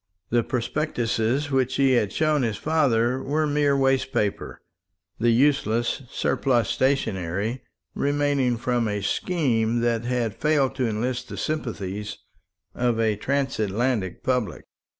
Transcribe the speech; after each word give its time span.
The 0.31 0.41
prospectuses 0.41 1.51
which 1.51 1.75
he 1.75 1.91
had 1.91 2.11
shown 2.11 2.41
his 2.41 2.57
father 2.57 3.21
were 3.21 3.45
mere 3.45 3.77
waste 3.77 4.11
paper, 4.11 4.59
the 5.19 5.29
useless 5.29 6.01
surplus 6.09 6.69
stationery 6.69 7.61
remaining 7.93 8.57
from 8.57 8.87
a 8.87 9.03
scheme 9.03 9.81
that 9.81 10.03
had 10.05 10.33
failed 10.33 10.73
to 10.77 10.87
enlist 10.89 11.29
the 11.29 11.37
sympathies 11.37 12.17
of 12.73 12.99
a 12.99 13.15
Transatlantic 13.15 14.23
public. 14.23 14.65